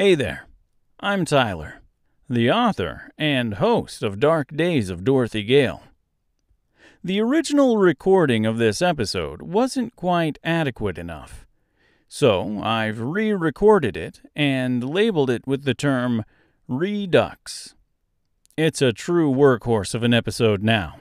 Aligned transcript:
Hey 0.00 0.14
there, 0.14 0.46
I'm 1.00 1.24
Tyler, 1.24 1.80
the 2.30 2.52
author 2.52 3.10
and 3.18 3.54
host 3.54 4.04
of 4.04 4.20
Dark 4.20 4.56
Days 4.56 4.90
of 4.90 5.02
Dorothy 5.02 5.42
Gale. 5.42 5.82
The 7.02 7.20
original 7.20 7.78
recording 7.78 8.46
of 8.46 8.58
this 8.58 8.80
episode 8.80 9.42
wasn't 9.42 9.96
quite 9.96 10.38
adequate 10.44 10.98
enough, 10.98 11.48
so 12.06 12.60
I've 12.62 13.00
re 13.00 13.32
recorded 13.32 13.96
it 13.96 14.20
and 14.36 14.88
labeled 14.88 15.30
it 15.30 15.48
with 15.48 15.64
the 15.64 15.74
term 15.74 16.24
Redux. 16.68 17.74
It's 18.56 18.80
a 18.80 18.92
true 18.92 19.34
workhorse 19.34 19.96
of 19.96 20.04
an 20.04 20.14
episode 20.14 20.62
now, 20.62 21.00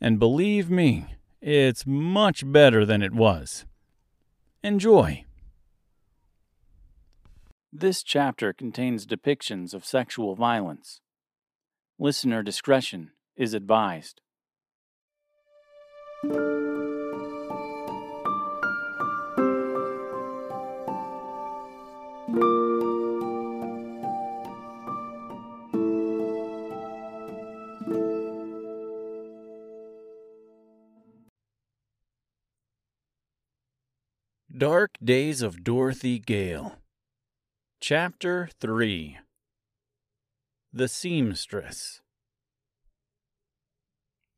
and 0.00 0.20
believe 0.20 0.70
me, 0.70 1.16
it's 1.40 1.84
much 1.84 2.44
better 2.46 2.86
than 2.86 3.02
it 3.02 3.12
was. 3.12 3.64
Enjoy. 4.62 5.24
This 7.72 8.02
chapter 8.02 8.52
contains 8.52 9.06
depictions 9.06 9.74
of 9.74 9.84
sexual 9.84 10.34
violence. 10.34 11.00
Listener 12.00 12.42
discretion 12.42 13.12
is 13.36 13.54
advised. 13.54 14.20
Dark 34.52 34.90
Days 35.02 35.40
of 35.40 35.62
Dorothy 35.62 36.18
Gale. 36.18 36.79
Chapter 37.82 38.50
3 38.60 39.16
The 40.70 40.86
Seamstress. 40.86 42.02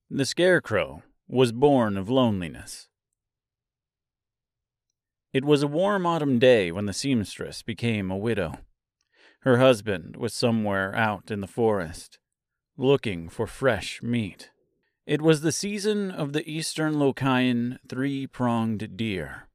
The 0.09 0.25
Scarecrow 0.25 1.03
was 1.27 1.51
born 1.51 1.97
of 1.97 2.09
loneliness. 2.09 2.87
It 5.33 5.45
was 5.45 5.65
a 5.65 5.67
warm 5.67 6.07
autumn 6.07 6.39
day 6.39 6.70
when 6.70 6.87
the 6.87 6.93
seamstress 6.93 7.63
became 7.63 8.13
a 8.13 8.17
widow. 8.17 8.59
Her 9.41 9.59
husband 9.59 10.15
was 10.17 10.33
somewhere 10.33 10.95
out 10.95 11.33
in 11.33 11.41
the 11.41 11.48
forest, 11.48 12.20
looking 12.77 13.29
for 13.29 13.48
fresh 13.48 14.01
meat. 14.05 14.51
It 15.05 15.20
was 15.20 15.41
the 15.41 15.51
season 15.51 16.13
of 16.13 16.33
the 16.33 16.48
eastern 16.48 16.95
Locayan 16.95 17.81
three 17.89 18.29
pronged 18.29 18.97
deer 18.97 19.48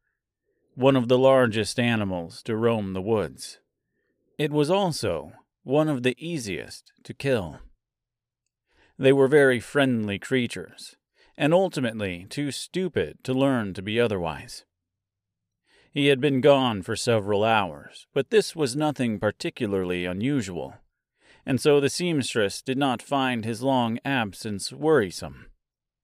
one 0.75 0.97
of 0.97 1.07
the 1.07 1.17
largest 1.17 1.79
animals 1.79 2.43
to 2.43 2.55
roam 2.55 2.93
the 2.93 3.01
woods. 3.01 3.59
It 4.37 4.51
was 4.51 4.69
also 4.69 5.33
one 5.63 5.89
of 5.89 6.03
the 6.03 6.15
easiest 6.19 6.93
to 7.03 7.13
kill. 7.13 7.59
They 8.99 9.11
were 9.11 9.27
very 9.27 9.59
friendly 9.59 10.19
creatures, 10.19 10.95
and 11.35 11.53
ultimately 11.53 12.25
too 12.29 12.51
stupid 12.51 13.23
to 13.23 13.33
learn 13.33 13.73
to 13.73 13.81
be 13.81 13.99
otherwise. 13.99 14.63
He 15.91 16.07
had 16.07 16.21
been 16.21 16.41
gone 16.41 16.83
for 16.83 16.95
several 16.95 17.43
hours, 17.43 18.05
but 18.13 18.29
this 18.29 18.55
was 18.55 18.75
nothing 18.75 19.19
particularly 19.19 20.05
unusual, 20.05 20.75
and 21.43 21.59
so 21.59 21.79
the 21.79 21.89
seamstress 21.89 22.61
did 22.61 22.77
not 22.77 23.01
find 23.01 23.43
his 23.43 23.63
long 23.63 23.97
absence 24.05 24.71
worrisome, 24.71 25.47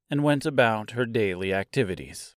and 0.10 0.24
went 0.24 0.46
about 0.46 0.92
her 0.92 1.06
daily 1.06 1.54
activities. 1.54 2.36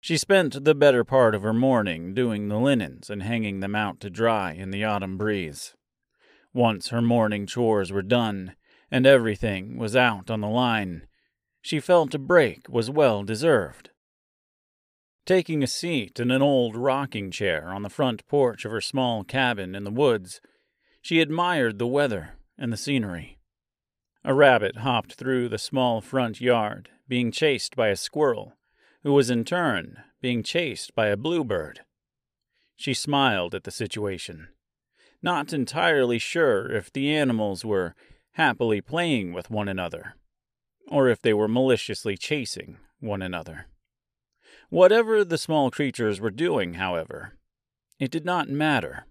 She 0.00 0.16
spent 0.16 0.64
the 0.64 0.74
better 0.74 1.04
part 1.04 1.34
of 1.34 1.42
her 1.42 1.52
morning 1.52 2.14
doing 2.14 2.48
the 2.48 2.58
linens 2.58 3.10
and 3.10 3.22
hanging 3.22 3.60
them 3.60 3.74
out 3.74 4.00
to 4.00 4.10
dry 4.10 4.52
in 4.52 4.70
the 4.70 4.82
autumn 4.82 5.18
breeze. 5.18 5.74
Once 6.54 6.88
her 6.88 7.02
morning 7.02 7.46
chores 7.46 7.92
were 7.92 8.02
done, 8.02 8.56
and 8.90 9.06
everything 9.06 9.76
was 9.76 9.94
out 9.94 10.30
on 10.30 10.40
the 10.40 10.48
line, 10.48 11.06
she 11.60 11.78
felt 11.78 12.14
a 12.14 12.18
break 12.18 12.66
was 12.68 12.90
well 12.90 13.22
deserved. 13.22 13.90
Taking 15.26 15.62
a 15.62 15.66
seat 15.66 16.18
in 16.18 16.30
an 16.30 16.40
old 16.40 16.76
rocking 16.76 17.30
chair 17.30 17.68
on 17.68 17.82
the 17.82 17.90
front 17.90 18.26
porch 18.26 18.64
of 18.64 18.72
her 18.72 18.80
small 18.80 19.22
cabin 19.22 19.74
in 19.74 19.84
the 19.84 19.90
woods, 19.90 20.40
she 21.02 21.20
admired 21.20 21.78
the 21.78 21.86
weather 21.86 22.30
and 22.58 22.72
the 22.72 22.78
scenery. 22.78 23.38
A 24.24 24.32
rabbit 24.32 24.78
hopped 24.78 25.12
through 25.12 25.50
the 25.50 25.58
small 25.58 26.00
front 26.00 26.40
yard, 26.40 26.88
being 27.06 27.30
chased 27.30 27.76
by 27.76 27.88
a 27.88 27.96
squirrel 27.96 28.54
who 29.02 29.12
was 29.12 29.30
in 29.30 29.44
turn 29.44 30.02
being 30.20 30.42
chased 30.42 30.94
by 30.94 31.06
a 31.06 31.16
bluebird. 31.16 31.80
She 32.76 32.94
smiled 32.94 33.54
at 33.54 33.64
the 33.64 33.70
situation, 33.70 34.48
not 35.22 35.52
entirely 35.52 36.18
sure 36.18 36.70
if 36.70 36.92
the 36.92 37.14
animals 37.14 37.64
were 37.64 37.94
happily 38.32 38.80
playing 38.80 39.32
with 39.32 39.50
one 39.50 39.68
another, 39.68 40.14
or 40.88 41.08
if 41.08 41.20
they 41.20 41.34
were 41.34 41.48
maliciously 41.48 42.16
chasing 42.16 42.78
one 43.00 43.22
another. 43.22 43.66
Whatever 44.68 45.24
the 45.24 45.38
small 45.38 45.70
creatures 45.70 46.20
were 46.20 46.30
doing, 46.30 46.74
however, 46.74 47.38
it 47.98 48.10
did 48.10 48.24
not 48.24 48.48
matter. 48.48 49.06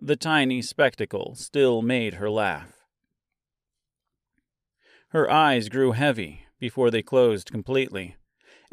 The 0.00 0.16
tiny 0.16 0.62
spectacle 0.62 1.34
still 1.34 1.82
made 1.82 2.14
her 2.14 2.30
laugh. 2.30 2.72
Her 5.10 5.30
eyes 5.30 5.68
grew 5.68 5.92
heavy 5.92 6.46
before 6.58 6.90
they 6.90 7.02
closed 7.02 7.50
completely 7.50 8.16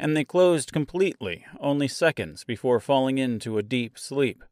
and 0.04 0.14
they 0.14 0.22
closed 0.22 0.70
completely 0.70 1.46
only 1.60 1.88
seconds 1.88 2.44
before 2.44 2.78
falling 2.78 3.16
into 3.16 3.56
a 3.56 3.62
deep 3.62 3.98
sleep. 3.98 4.44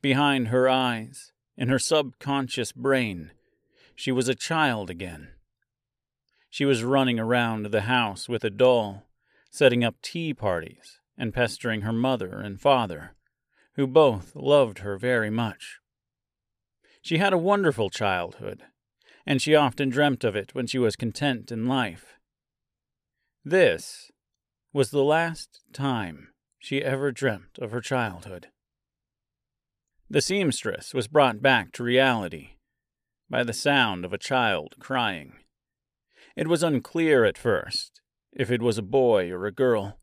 Behind 0.00 0.48
her 0.48 0.68
eyes, 0.68 1.30
in 1.56 1.68
her 1.68 1.78
subconscious 1.78 2.72
brain, 2.72 3.30
she 3.94 4.10
was 4.10 4.28
a 4.28 4.34
child 4.34 4.90
again. 4.90 5.28
She 6.50 6.64
was 6.64 6.82
running 6.82 7.20
around 7.20 7.66
the 7.66 7.82
house 7.82 8.28
with 8.28 8.42
a 8.42 8.50
doll, 8.50 9.04
setting 9.48 9.84
up 9.84 10.02
tea 10.02 10.34
parties 10.34 10.98
and 11.16 11.32
pestering 11.32 11.82
her 11.82 11.92
mother 11.92 12.40
and 12.40 12.60
father, 12.60 13.14
who 13.76 13.86
both 13.86 14.34
loved 14.34 14.80
her 14.80 14.98
very 14.98 15.30
much. 15.30 15.78
She 17.00 17.18
had 17.18 17.32
a 17.32 17.38
wonderful 17.38 17.90
childhood, 17.90 18.64
and 19.24 19.40
she 19.40 19.54
often 19.54 19.88
dreamt 19.88 20.24
of 20.24 20.34
it 20.34 20.52
when 20.52 20.66
she 20.66 20.80
was 20.80 20.96
content 20.96 21.52
in 21.52 21.68
life. 21.68 22.14
This 23.44 24.11
was 24.72 24.90
the 24.90 25.04
last 25.04 25.60
time 25.72 26.28
she 26.58 26.82
ever 26.82 27.12
dreamt 27.12 27.58
of 27.58 27.72
her 27.72 27.80
childhood. 27.80 28.48
The 30.08 30.22
seamstress 30.22 30.94
was 30.94 31.08
brought 31.08 31.42
back 31.42 31.72
to 31.72 31.82
reality 31.82 32.56
by 33.28 33.44
the 33.44 33.52
sound 33.52 34.04
of 34.04 34.12
a 34.12 34.18
child 34.18 34.74
crying. 34.78 35.34
It 36.36 36.48
was 36.48 36.62
unclear 36.62 37.24
at 37.24 37.36
first 37.36 38.00
if 38.32 38.50
it 38.50 38.62
was 38.62 38.78
a 38.78 38.82
boy 38.82 39.30
or 39.30 39.46
a 39.46 39.52
girl, 39.52 39.98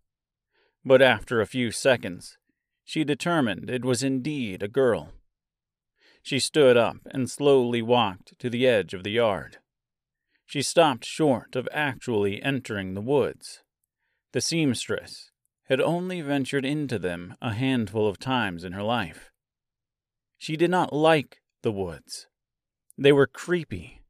but 0.85 1.01
after 1.01 1.41
a 1.41 1.47
few 1.47 1.71
seconds, 1.71 2.37
she 2.83 3.03
determined 3.03 3.69
it 3.69 3.85
was 3.85 4.03
indeed 4.03 4.61
a 4.61 4.67
girl. 4.67 5.13
She 6.21 6.39
stood 6.39 6.77
up 6.77 6.97
and 7.05 7.29
slowly 7.29 7.81
walked 7.81 8.37
to 8.39 8.49
the 8.49 8.67
edge 8.67 8.93
of 8.93 9.03
the 9.03 9.11
yard. 9.11 9.57
She 10.45 10.61
stopped 10.61 11.05
short 11.05 11.55
of 11.55 11.67
actually 11.71 12.41
entering 12.43 12.93
the 12.93 13.01
woods. 13.01 13.61
The 14.31 14.41
seamstress 14.41 15.31
had 15.63 15.81
only 15.81 16.21
ventured 16.21 16.65
into 16.65 16.99
them 16.99 17.35
a 17.41 17.53
handful 17.53 18.07
of 18.07 18.19
times 18.19 18.63
in 18.63 18.73
her 18.73 18.83
life. 18.83 19.31
She 20.37 20.55
did 20.55 20.69
not 20.69 20.93
like 20.93 21.41
the 21.61 21.71
woods. 21.71 22.27
They 22.97 23.11
were 23.11 23.27
creepy 23.27 24.01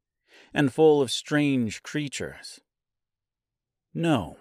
and 0.52 0.72
full 0.72 1.00
of 1.00 1.10
strange 1.10 1.82
creatures. 1.82 2.60
No, 3.94 4.36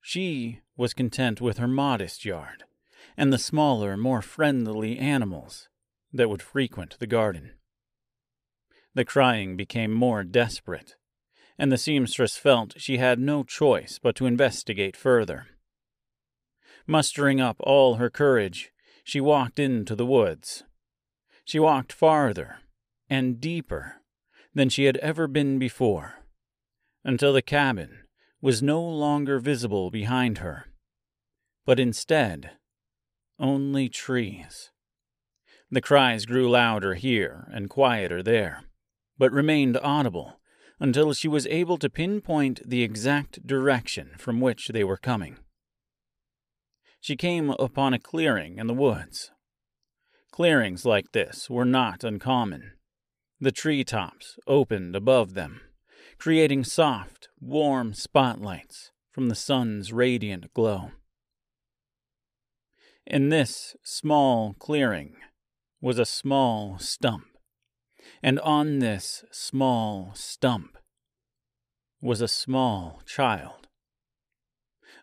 she 0.00 0.60
was 0.76 0.94
content 0.94 1.40
with 1.40 1.58
her 1.58 1.68
modest 1.68 2.24
yard 2.24 2.64
and 3.16 3.32
the 3.32 3.38
smaller, 3.38 3.96
more 3.96 4.22
friendly 4.22 4.98
animals 4.98 5.68
that 6.12 6.28
would 6.28 6.42
frequent 6.42 6.98
the 6.98 7.06
garden. 7.06 7.52
The 8.94 9.04
crying 9.04 9.56
became 9.56 9.92
more 9.92 10.24
desperate 10.24 10.96
and 11.58 11.70
the 11.70 11.78
seamstress 11.78 12.36
felt 12.36 12.80
she 12.80 12.98
had 12.98 13.18
no 13.18 13.44
choice 13.44 13.98
but 14.02 14.16
to 14.16 14.26
investigate 14.26 14.96
further. 14.96 15.46
Mustering 16.86 17.40
up 17.40 17.56
all 17.60 17.94
her 17.94 18.10
courage, 18.10 18.72
she 19.04 19.20
walked 19.20 19.58
into 19.58 19.94
the 19.94 20.06
woods. 20.06 20.64
She 21.44 21.58
walked 21.58 21.92
farther 21.92 22.58
and 23.08 23.40
deeper 23.40 23.96
than 24.54 24.68
she 24.68 24.84
had 24.84 24.96
ever 24.98 25.26
been 25.26 25.58
before, 25.58 26.14
until 27.04 27.32
the 27.32 27.42
cabin 27.42 28.00
was 28.40 28.62
no 28.62 28.82
longer 28.82 29.38
visible 29.38 29.90
behind 29.90 30.38
her, 30.38 30.66
but 31.64 31.80
instead 31.80 32.50
only 33.38 33.88
trees. 33.88 34.70
The 35.70 35.80
cries 35.80 36.26
grew 36.26 36.50
louder 36.50 36.94
here 36.94 37.48
and 37.52 37.70
quieter 37.70 38.22
there, 38.22 38.64
but 39.18 39.32
remained 39.32 39.76
audible 39.78 40.40
until 40.80 41.12
she 41.12 41.28
was 41.28 41.46
able 41.46 41.78
to 41.78 41.90
pinpoint 41.90 42.60
the 42.68 42.82
exact 42.82 43.46
direction 43.46 44.10
from 44.18 44.40
which 44.40 44.68
they 44.68 44.84
were 44.84 44.96
coming. 44.96 45.38
She 47.00 47.16
came 47.16 47.50
upon 47.50 47.94
a 47.94 47.98
clearing 47.98 48.58
in 48.58 48.66
the 48.66 48.74
woods. 48.74 49.30
Clearings 50.32 50.84
like 50.84 51.12
this 51.12 51.48
were 51.48 51.64
not 51.64 52.02
uncommon. 52.02 52.72
The 53.40 53.52
tree 53.52 53.84
tops 53.84 54.38
opened 54.46 54.96
above 54.96 55.34
them, 55.34 55.60
creating 56.18 56.64
soft, 56.64 57.28
warm 57.40 57.92
spotlights 57.94 58.90
from 59.12 59.28
the 59.28 59.34
sun's 59.34 59.92
radiant 59.92 60.52
glow. 60.54 60.92
In 63.06 63.28
this 63.28 63.76
small 63.84 64.54
clearing 64.58 65.16
was 65.80 65.98
a 65.98 66.06
small 66.06 66.78
stump, 66.78 67.26
and 68.22 68.38
on 68.40 68.78
this 68.78 69.24
small 69.30 70.12
stump 70.14 70.78
was 72.00 72.20
a 72.20 72.28
small 72.28 73.02
child. 73.06 73.68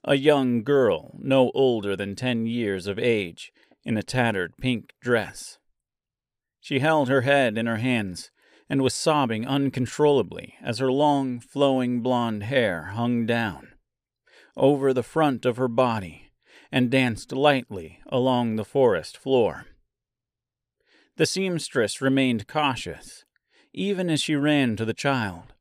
A 0.03 0.15
young 0.15 0.63
girl, 0.63 1.17
no 1.19 1.51
older 1.53 1.95
than 1.95 2.15
ten 2.15 2.45
years 2.45 2.87
of 2.87 2.97
age, 2.97 3.51
in 3.83 3.97
a 3.97 4.03
tattered 4.03 4.53
pink 4.59 4.93
dress. 5.01 5.57
She 6.59 6.79
held 6.79 7.09
her 7.09 7.21
head 7.21 7.57
in 7.57 7.65
her 7.65 7.77
hands 7.77 8.31
and 8.69 8.81
was 8.81 8.93
sobbing 8.93 9.47
uncontrollably 9.47 10.55
as 10.61 10.79
her 10.79 10.91
long, 10.91 11.39
flowing 11.39 12.01
blonde 12.01 12.43
hair 12.43 12.91
hung 12.93 13.25
down 13.25 13.71
over 14.55 14.93
the 14.93 15.03
front 15.03 15.45
of 15.45 15.57
her 15.57 15.67
body 15.67 16.31
and 16.71 16.91
danced 16.91 17.31
lightly 17.31 17.99
along 18.07 18.55
the 18.55 18.65
forest 18.65 19.17
floor. 19.17 19.65
The 21.21 21.27
seamstress 21.27 22.01
remained 22.01 22.47
cautious, 22.47 23.25
even 23.73 24.09
as 24.09 24.23
she 24.23 24.33
ran 24.33 24.75
to 24.77 24.85
the 24.85 24.93
child. 24.95 25.53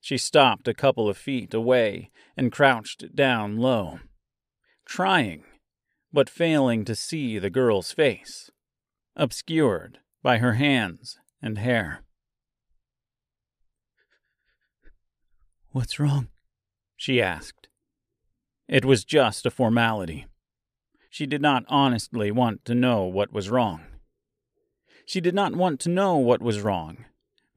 She 0.00 0.16
stopped 0.16 0.68
a 0.68 0.74
couple 0.74 1.08
of 1.08 1.16
feet 1.16 1.52
away 1.52 2.12
and 2.36 2.52
crouched 2.52 3.16
down 3.16 3.56
low, 3.56 3.98
trying, 4.86 5.42
but 6.12 6.30
failing 6.30 6.84
to 6.84 6.94
see 6.94 7.36
the 7.36 7.50
girl's 7.50 7.90
face, 7.90 8.52
obscured 9.16 9.98
by 10.22 10.38
her 10.38 10.52
hands 10.52 11.18
and 11.42 11.58
hair. 11.58 12.04
What's 15.72 15.98
wrong? 15.98 16.28
she 16.96 17.20
asked. 17.20 17.66
It 18.68 18.84
was 18.84 19.04
just 19.04 19.46
a 19.46 19.50
formality. 19.50 20.26
She 21.10 21.26
did 21.26 21.42
not 21.42 21.64
honestly 21.66 22.30
want 22.30 22.64
to 22.66 22.76
know 22.76 23.02
what 23.02 23.32
was 23.32 23.50
wrong. 23.50 23.86
She 25.06 25.20
did 25.20 25.34
not 25.34 25.54
want 25.54 25.80
to 25.80 25.90
know 25.90 26.16
what 26.16 26.40
was 26.42 26.60
wrong, 26.60 27.04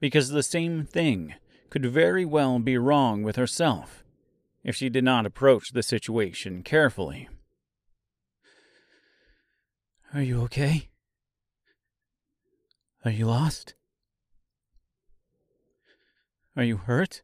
because 0.00 0.30
the 0.30 0.42
same 0.42 0.84
thing 0.84 1.34
could 1.70 1.84
very 1.86 2.24
well 2.24 2.58
be 2.58 2.78
wrong 2.78 3.22
with 3.22 3.36
herself 3.36 4.04
if 4.64 4.76
she 4.76 4.88
did 4.88 5.04
not 5.04 5.26
approach 5.26 5.72
the 5.72 5.82
situation 5.82 6.62
carefully. 6.62 7.28
Are 10.12 10.22
you 10.22 10.42
okay? 10.42 10.88
Are 13.04 13.10
you 13.10 13.26
lost? 13.26 13.74
Are 16.56 16.64
you 16.64 16.78
hurt? 16.78 17.22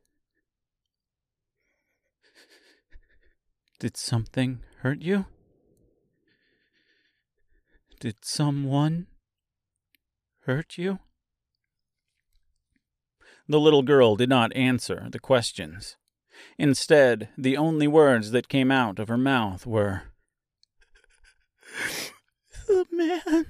Did 3.78 3.96
something 3.96 4.60
hurt 4.80 5.02
you? 5.02 5.26
Did 8.00 8.24
someone 8.24 9.08
hurt 10.46 10.78
you? 10.78 10.98
The 13.48 13.60
little 13.60 13.82
girl 13.82 14.16
did 14.16 14.28
not 14.28 14.54
answer 14.56 15.08
the 15.10 15.18
questions. 15.18 15.96
Instead, 16.58 17.28
the 17.36 17.56
only 17.56 17.86
words 17.86 18.30
that 18.30 18.48
came 18.48 18.70
out 18.70 18.98
of 18.98 19.08
her 19.08 19.18
mouth 19.18 19.66
were, 19.66 20.02
The 22.66 22.86
man. 22.90 23.46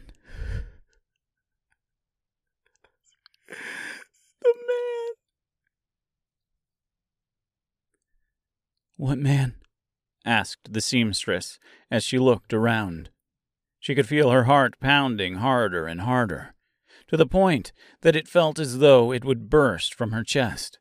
The 4.40 4.54
man. 4.66 5.12
What 8.96 9.18
man? 9.18 9.54
asked 10.24 10.72
the 10.72 10.80
seamstress 10.80 11.58
as 11.90 12.02
she 12.02 12.18
looked 12.18 12.52
around. 12.52 13.10
She 13.78 13.94
could 13.94 14.08
feel 14.08 14.30
her 14.30 14.44
heart 14.44 14.80
pounding 14.80 15.36
harder 15.36 15.86
and 15.86 16.00
harder, 16.00 16.54
to 17.08 17.16
the 17.16 17.26
point 17.26 17.72
that 18.02 18.16
it 18.16 18.28
felt 18.28 18.58
as 18.58 18.78
though 18.78 19.12
it 19.12 19.24
would 19.24 19.50
burst 19.50 19.94
from 19.94 20.12
her 20.12 20.24
chest. 20.24 20.78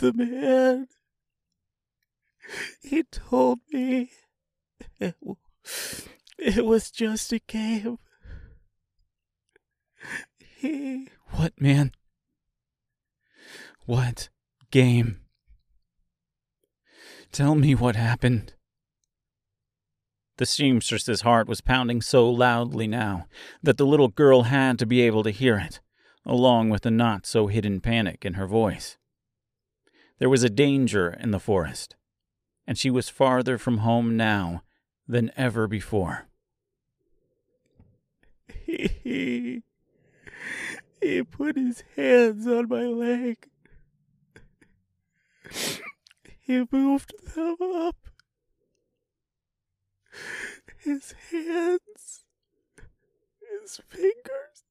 The 0.00 0.12
man. 0.12 0.88
He 2.82 3.02
told 3.04 3.60
me 3.70 4.10
it, 4.98 5.14
it 6.38 6.64
was 6.64 6.90
just 6.90 7.32
a 7.32 7.38
game. 7.40 7.98
He. 10.56 11.08
What 11.32 11.60
man? 11.60 11.92
What 13.86 14.28
game? 14.70 15.20
Tell 17.32 17.54
me 17.54 17.74
what 17.74 17.96
happened. 17.96 18.54
The 20.40 20.46
seamstress's 20.46 21.20
heart 21.20 21.48
was 21.48 21.60
pounding 21.60 22.00
so 22.00 22.26
loudly 22.26 22.86
now 22.86 23.26
that 23.62 23.76
the 23.76 23.84
little 23.84 24.08
girl 24.08 24.44
had 24.44 24.78
to 24.78 24.86
be 24.86 25.02
able 25.02 25.22
to 25.24 25.30
hear 25.30 25.58
it, 25.58 25.80
along 26.24 26.70
with 26.70 26.80
the 26.80 26.90
not 26.90 27.26
so 27.26 27.48
hidden 27.48 27.78
panic 27.82 28.24
in 28.24 28.32
her 28.32 28.46
voice. 28.46 28.96
There 30.18 30.30
was 30.30 30.42
a 30.42 30.48
danger 30.48 31.10
in 31.10 31.30
the 31.30 31.38
forest, 31.38 31.94
and 32.66 32.78
she 32.78 32.88
was 32.88 33.10
farther 33.10 33.58
from 33.58 33.78
home 33.78 34.16
now 34.16 34.62
than 35.06 35.30
ever 35.36 35.68
before. 35.68 36.26
He, 38.64 39.62
he 41.02 41.22
put 41.22 41.56
his 41.56 41.84
hands 41.96 42.46
on 42.46 42.66
my 42.68 42.84
leg. 42.84 43.46
He 46.38 46.66
moved 46.72 47.12
them 47.34 47.56
up. 47.60 48.09
His 50.78 51.14
hands, 51.30 52.24
his 53.40 53.80
fingers. 53.88 54.64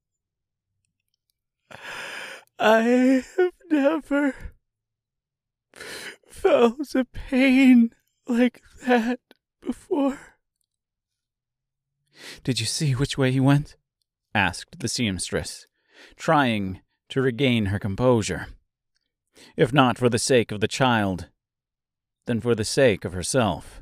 I 2.58 3.22
have 3.36 3.52
never 3.70 4.34
felt 6.26 6.94
a 6.94 7.04
pain 7.04 7.94
like 8.26 8.62
that 8.86 9.20
before. 9.60 10.18
Did 12.44 12.60
you 12.60 12.66
see 12.66 12.92
which 12.92 13.16
way 13.16 13.32
he 13.32 13.40
went? 13.40 13.76
asked 14.34 14.80
the 14.80 14.88
seamstress, 14.88 15.66
trying 16.16 16.80
to 17.08 17.22
regain 17.22 17.66
her 17.66 17.78
composure. 17.78 18.48
If 19.56 19.72
not 19.72 19.98
for 19.98 20.08
the 20.08 20.18
sake 20.18 20.52
of 20.52 20.60
the 20.60 20.68
child, 20.68 21.28
then 22.26 22.40
for 22.40 22.54
the 22.54 22.64
sake 22.64 23.04
of 23.04 23.12
herself. 23.12 23.79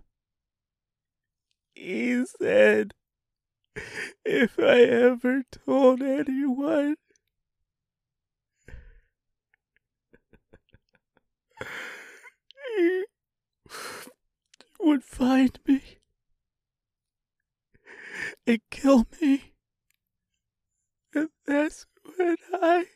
He 1.79 2.25
said, 2.27 2.93
if 4.25 4.59
I 4.59 4.81
ever 4.81 5.45
told 5.65 6.03
anyone, 6.03 6.97
he 12.77 13.05
would 14.81 15.05
find 15.05 15.57
me 15.69 15.81
and 18.45 18.61
kill 18.73 19.07
me. 19.23 19.53
And 21.15 21.29
that's 21.47 21.87
when 22.17 22.37
I. 22.55 22.87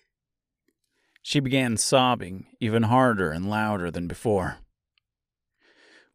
She 1.23 1.39
began 1.39 1.77
sobbing 1.77 2.47
even 2.59 2.83
harder 2.83 3.31
and 3.31 3.49
louder 3.49 3.93
than 3.93 4.09
before. 4.09 4.57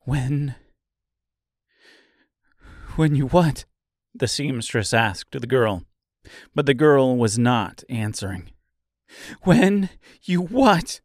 When. 0.02 0.56
When 2.98 3.14
you 3.14 3.28
what? 3.28 3.66
The 4.16 4.28
seamstress 4.28 4.92
asked 4.92 5.40
the 5.40 5.46
girl, 5.46 5.84
but 6.56 6.66
the 6.66 6.74
girl 6.74 7.16
was 7.16 7.38
not 7.38 7.84
answering. 7.90 8.50
When 9.44 9.92
you 10.24 10.42
what? 10.42 11.02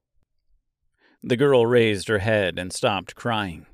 The 1.22 1.36
girl 1.36 1.66
raised 1.66 2.08
her 2.08 2.20
head 2.20 2.58
and 2.58 2.72
stopped 2.72 3.14
crying. 3.14 3.66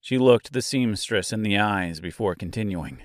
She 0.00 0.16
looked 0.16 0.52
the 0.52 0.62
seamstress 0.62 1.32
in 1.32 1.42
the 1.42 1.58
eyes 1.58 1.98
before 1.98 2.36
continuing. 2.36 3.02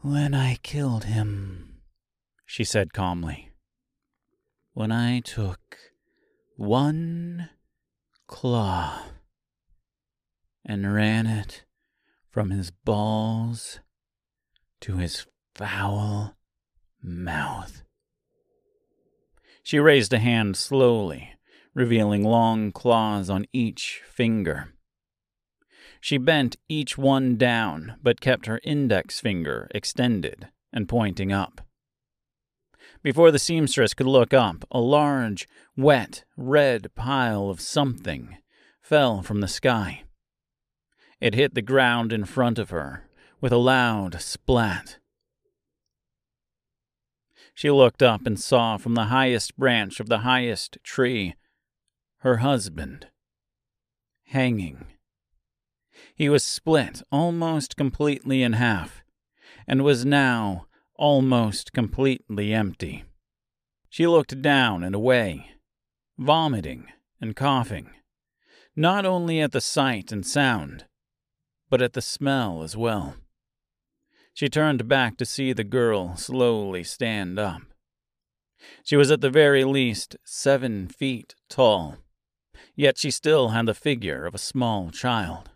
When 0.00 0.32
I 0.32 0.54
killed 0.62 1.04
him, 1.04 1.82
she 2.46 2.64
said 2.64 2.94
calmly. 2.94 3.50
When 4.72 4.90
I 4.90 5.20
took 5.20 5.76
one 6.56 7.50
claw 8.26 9.02
and 10.64 10.94
ran 10.94 11.26
it 11.26 11.64
from 12.30 12.50
his 12.50 12.70
balls 12.70 13.80
to 14.80 14.96
his 14.96 15.26
foul 15.54 16.36
mouth. 17.02 17.82
She 19.62 19.78
raised 19.78 20.12
a 20.12 20.18
hand 20.18 20.56
slowly, 20.56 21.32
revealing 21.74 22.22
long 22.22 22.70
claws 22.72 23.30
on 23.30 23.46
each 23.52 24.02
finger. 24.06 24.74
She 26.00 26.18
bent 26.18 26.56
each 26.68 26.98
one 26.98 27.36
down, 27.36 27.96
but 28.02 28.20
kept 28.20 28.46
her 28.46 28.60
index 28.62 29.20
finger 29.20 29.68
extended 29.74 30.48
and 30.72 30.88
pointing 30.88 31.32
up. 31.32 31.62
Before 33.02 33.30
the 33.30 33.38
seamstress 33.38 33.94
could 33.94 34.06
look 34.06 34.34
up, 34.34 34.64
a 34.70 34.80
large, 34.80 35.48
wet, 35.76 36.24
red 36.36 36.94
pile 36.94 37.48
of 37.48 37.60
something 37.60 38.36
fell 38.82 39.22
from 39.22 39.40
the 39.40 39.48
sky. 39.48 40.03
It 41.20 41.34
hit 41.34 41.54
the 41.54 41.62
ground 41.62 42.12
in 42.12 42.24
front 42.24 42.58
of 42.58 42.70
her 42.70 43.08
with 43.40 43.52
a 43.52 43.58
loud 43.58 44.20
splat. 44.20 44.98
She 47.54 47.70
looked 47.70 48.02
up 48.02 48.26
and 48.26 48.38
saw 48.38 48.76
from 48.76 48.94
the 48.94 49.04
highest 49.04 49.56
branch 49.56 50.00
of 50.00 50.08
the 50.08 50.18
highest 50.18 50.78
tree 50.82 51.34
her 52.18 52.38
husband 52.38 53.06
hanging. 54.28 54.86
He 56.14 56.28
was 56.28 56.42
split 56.42 57.02
almost 57.12 57.76
completely 57.76 58.42
in 58.42 58.54
half 58.54 59.02
and 59.66 59.84
was 59.84 60.04
now 60.04 60.66
almost 60.96 61.72
completely 61.72 62.52
empty. 62.52 63.04
She 63.88 64.06
looked 64.06 64.42
down 64.42 64.82
and 64.82 64.94
away, 64.94 65.50
vomiting 66.18 66.88
and 67.20 67.36
coughing, 67.36 67.90
not 68.74 69.06
only 69.06 69.40
at 69.40 69.52
the 69.52 69.60
sight 69.60 70.10
and 70.10 70.26
sound, 70.26 70.86
but 71.74 71.82
at 71.82 71.94
the 71.94 72.00
smell 72.00 72.62
as 72.62 72.76
well. 72.76 73.16
She 74.32 74.48
turned 74.48 74.86
back 74.86 75.16
to 75.16 75.24
see 75.24 75.52
the 75.52 75.64
girl 75.64 76.14
slowly 76.14 76.84
stand 76.84 77.36
up. 77.36 77.62
She 78.84 78.94
was 78.94 79.10
at 79.10 79.20
the 79.20 79.28
very 79.28 79.64
least 79.64 80.14
seven 80.22 80.86
feet 80.86 81.34
tall, 81.48 81.96
yet 82.76 82.96
she 82.96 83.10
still 83.10 83.48
had 83.48 83.66
the 83.66 83.74
figure 83.74 84.24
of 84.24 84.36
a 84.36 84.38
small 84.38 84.90
child. 84.90 85.50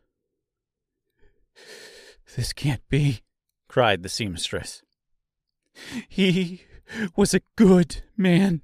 This 2.35 2.53
can't 2.53 2.83
be, 2.89 3.21
cried 3.69 4.03
the 4.03 4.09
seamstress. 4.09 4.83
He 6.09 6.63
was 7.15 7.33
a 7.33 7.43
good 7.55 8.03
man. 8.17 8.63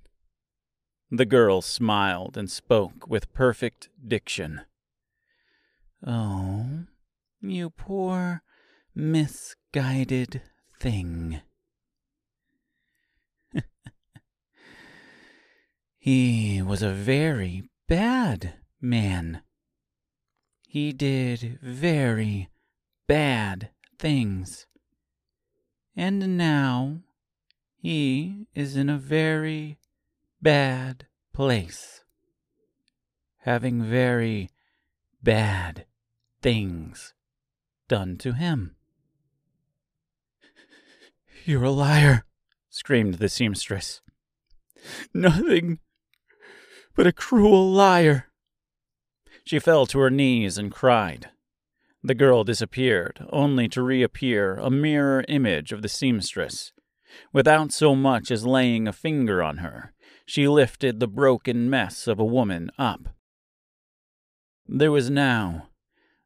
The 1.08 1.24
girl 1.24 1.62
smiled 1.62 2.36
and 2.36 2.50
spoke 2.50 3.08
with 3.08 3.32
perfect 3.32 3.90
diction. 4.04 4.62
Oh, 6.04 6.86
you 7.50 7.70
poor, 7.70 8.42
misguided 8.94 10.42
thing. 10.78 11.40
he 15.98 16.62
was 16.62 16.82
a 16.82 16.92
very 16.92 17.64
bad 17.88 18.54
man. 18.80 19.42
He 20.68 20.92
did 20.92 21.58
very 21.62 22.50
bad 23.06 23.70
things. 23.98 24.66
And 25.96 26.36
now 26.36 26.98
he 27.76 28.46
is 28.54 28.76
in 28.76 28.88
a 28.88 28.98
very 28.98 29.78
bad 30.42 31.06
place, 31.32 32.02
having 33.38 33.82
very 33.82 34.50
bad 35.22 35.86
things 36.42 37.13
done 37.94 38.16
to 38.16 38.32
him. 38.32 38.74
You're 41.44 41.62
a 41.62 41.70
liar, 41.70 42.24
screamed 42.68 43.14
the 43.14 43.28
seamstress. 43.28 44.00
Nothing 45.14 45.78
but 46.96 47.06
a 47.06 47.12
cruel 47.12 47.70
liar. 47.70 48.32
She 49.44 49.60
fell 49.60 49.86
to 49.86 50.00
her 50.00 50.10
knees 50.10 50.58
and 50.58 50.72
cried. 50.72 51.30
The 52.02 52.16
girl 52.16 52.42
disappeared, 52.42 53.24
only 53.30 53.68
to 53.68 53.80
reappear 53.80 54.56
a 54.56 54.70
mirror 54.70 55.24
image 55.28 55.70
of 55.70 55.82
the 55.82 55.88
seamstress. 55.88 56.72
Without 57.32 57.70
so 57.70 57.94
much 57.94 58.32
as 58.32 58.44
laying 58.44 58.88
a 58.88 58.92
finger 58.92 59.40
on 59.40 59.58
her, 59.58 59.92
she 60.26 60.48
lifted 60.48 60.98
the 60.98 61.06
broken 61.06 61.70
mess 61.70 62.08
of 62.08 62.18
a 62.18 62.24
woman 62.24 62.72
up. 62.76 63.14
There 64.66 64.90
was 64.90 65.10
now 65.10 65.68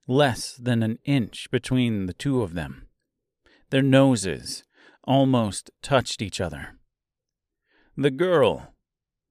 less 0.08 0.54
than 0.54 0.82
an 0.82 0.98
inch 1.04 1.50
between 1.50 2.06
the 2.06 2.14
two 2.14 2.42
of 2.42 2.54
them. 2.54 2.88
Their 3.70 3.82
noses 3.82 4.64
almost 5.04 5.70
touched 5.82 6.22
each 6.22 6.40
other. 6.40 6.78
The 7.96 8.10
girl, 8.10 8.74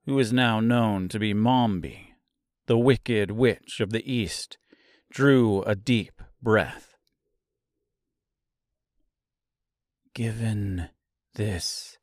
who 0.06 0.20
is 0.20 0.32
now 0.32 0.60
known 0.60 1.10
to 1.10 1.20
be 1.20 1.34
Mombi, 1.34 2.14
the 2.68 2.78
wicked 2.78 3.32
witch 3.32 3.80
of 3.80 3.90
the 3.90 4.12
East, 4.12 4.58
drew 5.10 5.64
a 5.64 5.76
deep 5.76 6.22
breath. 6.42 6.94
Given 10.14 10.90
this 11.34 11.98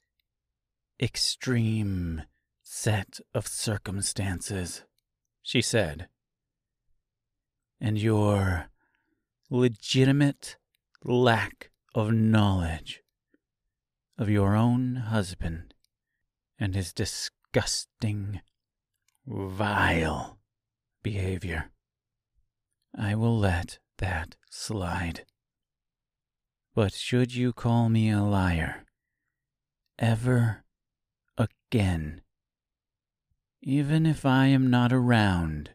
extreme 1.00 2.22
set 2.62 3.20
of 3.34 3.46
circumstances, 3.46 4.82
she 5.42 5.60
said, 5.60 6.08
and 7.84 8.00
your 8.00 8.70
legitimate 9.50 10.56
lack 11.04 11.70
of 11.94 12.10
knowledge 12.10 13.02
of 14.16 14.30
your 14.30 14.56
own 14.56 14.96
husband 14.96 15.74
and 16.58 16.74
his 16.74 16.94
disgusting, 16.94 18.40
vile 19.26 20.38
behavior, 21.02 21.70
I 22.96 23.14
will 23.16 23.38
let 23.38 23.78
that 23.98 24.36
slide. 24.48 25.26
But 26.74 26.94
should 26.94 27.34
you 27.34 27.52
call 27.52 27.90
me 27.90 28.08
a 28.08 28.22
liar 28.22 28.86
ever 29.98 30.64
again, 31.36 32.22
even 33.60 34.06
if 34.06 34.24
I 34.24 34.46
am 34.46 34.70
not 34.70 34.90
around, 34.90 35.72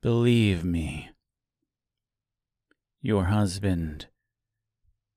believe 0.00 0.64
me, 0.64 1.10
your 3.00 3.24
husband 3.24 4.06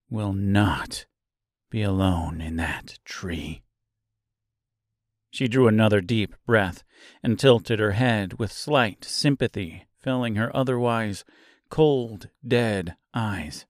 will 0.09 0.33
not 0.33 1.05
be 1.69 1.81
alone 1.81 2.41
in 2.41 2.57
that 2.57 2.99
tree. 3.05 3.61
She 5.31 5.47
drew 5.47 5.67
another 5.67 6.01
deep 6.01 6.35
breath 6.45 6.83
and 7.23 7.39
tilted 7.39 7.79
her 7.79 7.93
head 7.93 8.37
with 8.39 8.51
slight 8.51 9.05
sympathy, 9.05 9.87
filling 9.97 10.35
her 10.35 10.55
otherwise 10.55 11.23
cold, 11.69 12.27
dead 12.45 12.95
eyes. 13.13 13.65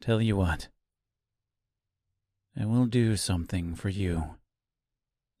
Tell 0.00 0.22
you 0.22 0.36
what, 0.36 0.68
I 2.58 2.64
will 2.64 2.86
do 2.86 3.16
something 3.16 3.74
for 3.74 3.90
you 3.90 4.36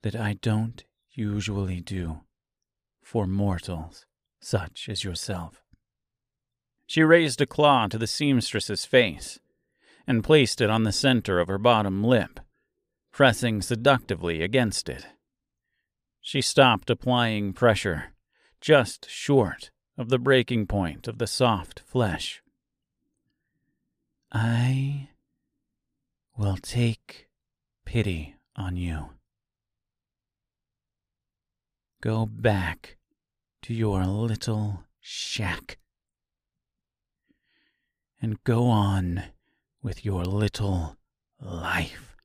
that 0.02 0.14
I 0.14 0.34
don't 0.34 0.84
usually 1.10 1.80
do 1.80 2.20
for 3.02 3.26
mortals 3.26 4.04
such 4.40 4.88
as 4.88 5.04
yourself. 5.04 5.62
She 6.86 7.02
raised 7.02 7.40
a 7.40 7.46
claw 7.46 7.86
to 7.88 7.98
the 7.98 8.06
seamstress's 8.06 8.84
face 8.84 9.38
and 10.06 10.24
placed 10.24 10.60
it 10.60 10.70
on 10.70 10.84
the 10.84 10.92
center 10.92 11.38
of 11.38 11.48
her 11.48 11.58
bottom 11.58 12.02
lip, 12.02 12.40
pressing 13.12 13.60
seductively 13.60 14.42
against 14.42 14.88
it. 14.88 15.06
She 16.20 16.40
stopped 16.40 16.90
applying 16.90 17.52
pressure, 17.52 18.12
just 18.60 19.08
short 19.08 19.70
of 19.96 20.08
the 20.08 20.18
breaking 20.18 20.66
point 20.66 21.08
of 21.08 21.18
the 21.18 21.26
soft 21.26 21.80
flesh. 21.80 22.42
I 24.30 25.08
will 26.36 26.56
take 26.56 27.28
pity 27.84 28.36
on 28.54 28.76
you. 28.76 29.10
Go 32.00 32.26
back 32.26 32.97
to 33.68 33.74
your 33.74 34.06
little 34.06 34.82
shack 34.98 35.76
and 38.22 38.42
go 38.42 38.64
on 38.64 39.22
with 39.82 40.06
your 40.06 40.24
little 40.24 40.96
life. 41.38 42.16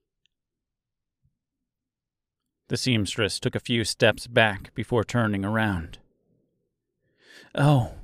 The 2.69 2.77
seamstress 2.77 3.41
took 3.41 3.55
a 3.55 3.59
few 3.59 3.83
steps 3.83 4.25
back 4.25 4.73
before 4.73 5.03
turning 5.03 5.43
around. 5.43 5.97
Oh, 7.53 7.95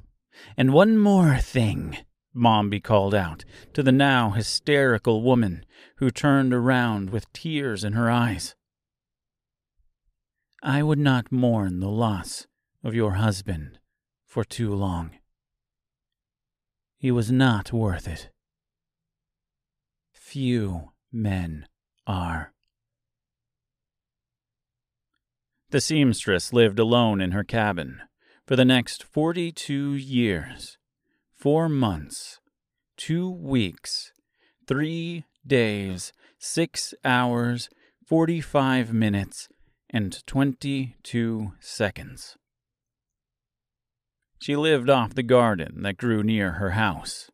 and 0.58 0.74
one 0.74 0.98
more 0.98 1.38
thing, 1.38 2.00
Mombi 2.36 2.84
called 2.84 3.16
out 3.16 3.46
to 3.74 3.82
the 3.82 3.94
now 3.94 4.32
hysterical 4.32 5.22
woman 5.22 5.64
who 6.00 6.12
turned 6.12 6.54
around 6.54 7.10
with 7.10 7.32
tears 7.32 7.86
in 7.86 7.94
her 7.94 8.12
eyes. 8.12 8.56
I 10.62 10.84
would 10.84 11.00
not 11.00 11.32
mourn 11.32 11.80
the 11.80 11.88
loss 11.88 12.46
of 12.84 12.96
your 12.96 13.14
husband 13.14 13.80
for 14.26 14.44
too 14.44 14.74
long. 14.74 15.12
He 16.98 17.12
was 17.12 17.32
not 17.32 17.72
worth 17.74 18.08
it. 18.08 18.30
Few 20.14 20.92
men 21.12 21.66
are. 22.06 22.54
The 25.72 25.82
seamstress 25.82 26.52
lived 26.52 26.80
alone 26.80 27.22
in 27.22 27.32
her 27.32 27.44
cabin 27.44 28.02
for 28.46 28.56
the 28.56 28.66
next 28.66 29.04
42 29.04 29.94
years, 29.94 30.78
four 31.32 31.70
months, 31.70 32.40
two 32.98 33.30
weeks, 33.30 34.12
three 34.68 35.26
days, 35.46 36.12
six 36.40 36.94
hours, 37.06 37.70
45 38.08 38.92
minutes, 38.92 39.48
and 39.90 40.26
22 40.26 41.54
seconds. 41.60 42.38
She 44.40 44.56
lived 44.56 44.90
off 44.90 45.14
the 45.14 45.24
garden 45.24 45.84
that 45.84 45.98
grew 45.98 46.24
near 46.24 46.54
her 46.54 46.72
house. 46.72 47.30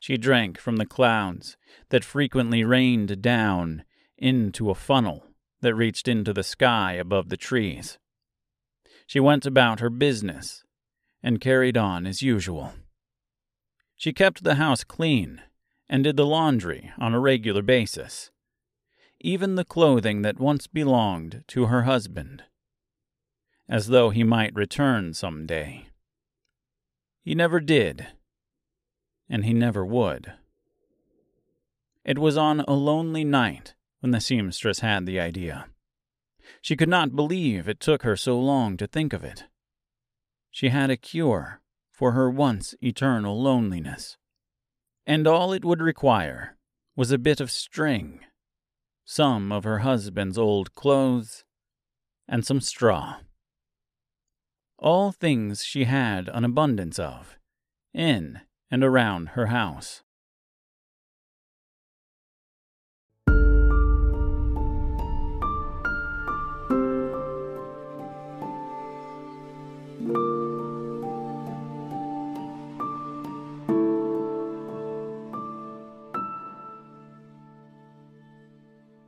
She 0.00 0.16
drank 0.16 0.58
from 0.58 0.76
the 0.76 0.86
clouds 0.86 1.56
that 1.90 2.04
frequently 2.04 2.64
rained 2.64 3.20
down 3.22 3.84
into 4.16 4.70
a 4.70 4.74
funnel 4.74 5.26
that 5.60 5.74
reached 5.74 6.08
into 6.08 6.32
the 6.32 6.42
sky 6.42 6.94
above 6.94 7.28
the 7.28 7.36
trees. 7.36 7.98
She 9.06 9.20
went 9.20 9.44
about 9.44 9.80
her 9.80 9.90
business 9.90 10.64
and 11.22 11.40
carried 11.40 11.76
on 11.76 12.06
as 12.06 12.22
usual. 12.22 12.72
She 13.96 14.12
kept 14.12 14.44
the 14.44 14.56
house 14.56 14.84
clean 14.84 15.42
and 15.88 16.04
did 16.04 16.16
the 16.16 16.26
laundry 16.26 16.90
on 16.98 17.14
a 17.14 17.20
regular 17.20 17.62
basis, 17.62 18.30
even 19.20 19.54
the 19.54 19.64
clothing 19.64 20.22
that 20.22 20.40
once 20.40 20.66
belonged 20.66 21.44
to 21.48 21.66
her 21.66 21.82
husband, 21.82 22.44
as 23.68 23.88
though 23.88 24.10
he 24.10 24.24
might 24.24 24.54
return 24.54 25.14
some 25.14 25.46
day. 25.46 25.88
He 27.24 27.34
never 27.34 27.58
did, 27.58 28.06
and 29.30 29.46
he 29.46 29.54
never 29.54 29.84
would. 29.84 30.34
It 32.04 32.18
was 32.18 32.36
on 32.36 32.60
a 32.60 32.74
lonely 32.74 33.24
night 33.24 33.74
when 34.00 34.10
the 34.10 34.20
seamstress 34.20 34.80
had 34.80 35.06
the 35.06 35.18
idea. 35.18 35.68
She 36.60 36.76
could 36.76 36.90
not 36.90 37.16
believe 37.16 37.66
it 37.66 37.80
took 37.80 38.02
her 38.02 38.14
so 38.14 38.38
long 38.38 38.76
to 38.76 38.86
think 38.86 39.14
of 39.14 39.24
it. 39.24 39.44
She 40.50 40.68
had 40.68 40.90
a 40.90 40.98
cure 40.98 41.62
for 41.90 42.12
her 42.12 42.30
once 42.30 42.74
eternal 42.82 43.40
loneliness, 43.40 44.18
and 45.06 45.26
all 45.26 45.54
it 45.54 45.64
would 45.64 45.80
require 45.80 46.58
was 46.94 47.10
a 47.10 47.16
bit 47.16 47.40
of 47.40 47.50
string, 47.50 48.20
some 49.06 49.50
of 49.50 49.64
her 49.64 49.78
husband's 49.78 50.36
old 50.36 50.74
clothes, 50.74 51.44
and 52.28 52.44
some 52.44 52.60
straw. 52.60 53.20
All 54.84 55.12
things 55.12 55.64
she 55.64 55.84
had 55.84 56.28
an 56.28 56.44
abundance 56.44 56.98
of, 56.98 57.38
in 57.94 58.42
and 58.70 58.84
around 58.84 59.30
her 59.30 59.46
house. 59.46 60.02